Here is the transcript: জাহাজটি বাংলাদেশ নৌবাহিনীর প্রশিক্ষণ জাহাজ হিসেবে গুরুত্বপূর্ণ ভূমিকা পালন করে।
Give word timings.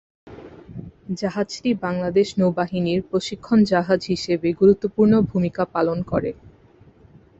জাহাজটি 1.15 1.69
বাংলাদেশ 1.83 2.27
নৌবাহিনীর 2.39 2.99
প্রশিক্ষণ 3.09 3.59
জাহাজ 3.71 4.01
হিসেবে 4.05 4.47
গুরুত্বপূর্ণ 4.59 5.13
ভূমিকা 5.29 5.63
পালন 5.75 5.97
করে। 6.11 6.31